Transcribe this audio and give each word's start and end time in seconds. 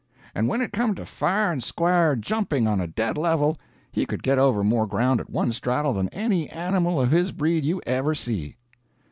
And 0.33 0.47
when 0.47 0.61
it 0.61 0.73
come 0.73 0.95
to 0.95 1.05
fair 1.05 1.51
and 1.51 1.63
square 1.63 2.15
jumping 2.15 2.65
on 2.67 2.81
a 2.81 2.87
dead 2.87 3.19
level, 3.19 3.59
he 3.91 4.07
could 4.07 4.23
get 4.23 4.39
over 4.39 4.63
more 4.63 4.87
ground 4.87 5.19
at 5.19 5.29
one 5.29 5.51
straddle 5.51 5.93
than 5.93 6.09
any 6.09 6.49
animal 6.49 6.99
of 6.99 7.11
his 7.11 7.31
breed 7.31 7.65
you 7.65 7.79
ever 7.85 8.15
see. 8.15 8.55